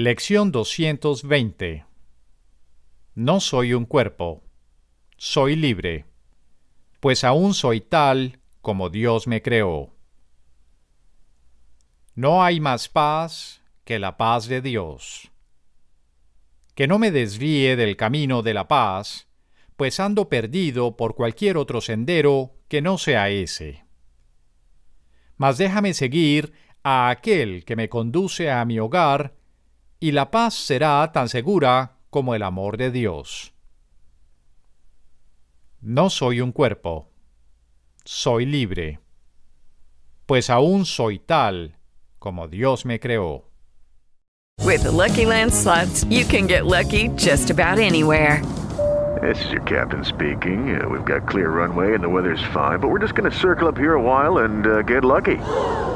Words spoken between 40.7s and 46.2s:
soy tal como Dios me creó. With the Lucky Land slots,